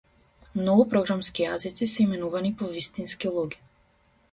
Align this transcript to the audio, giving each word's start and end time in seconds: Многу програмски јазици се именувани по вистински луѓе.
Многу 0.59 0.85
програмски 0.93 1.43
јазици 1.45 1.89
се 1.93 2.03
именувани 2.05 2.53
по 2.63 2.73
вистински 2.79 3.37
луѓе. 3.39 3.63